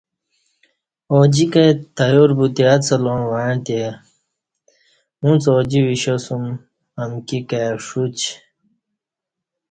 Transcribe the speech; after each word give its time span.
اوجِکہ 1.11 1.65
تیار 1.97 2.29
بُوتی 2.37 2.63
اڅلاں 2.73 3.21
وعݩتی 3.31 3.77
اُݩڅ 5.23 5.43
اوجی 5.53 5.79
وِشیاسُوم 5.87 6.43
امکی 7.01 7.39
کائی 7.49 7.69
ݜوچ 7.85 8.17